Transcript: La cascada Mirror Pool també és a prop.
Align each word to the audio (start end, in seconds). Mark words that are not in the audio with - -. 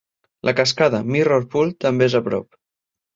La 0.47 0.53
cascada 0.59 1.01
Mirror 1.15 1.45
Pool 1.55 1.73
també 1.85 2.07
és 2.11 2.17
a 2.21 2.23
prop. 2.29 2.59